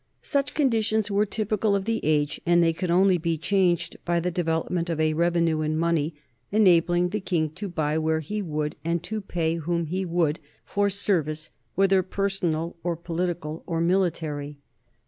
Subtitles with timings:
[0.23, 4.31] Such conditions were typical of the age, and they could only be changed by the
[4.31, 6.15] development of a revenue in money,
[6.51, 10.89] enabling the king to buy where he would and to pay whom he would for
[10.89, 14.57] service, whether personal or political or military.